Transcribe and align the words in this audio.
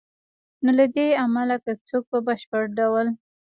نو 0.63 0.71
له 0.77 0.83
همدې 0.87 1.07
امله 1.23 1.55
که 1.63 1.71
څوک 1.87 2.03
په 2.11 2.17
بشپړ 2.27 2.63
ډول 2.79 3.07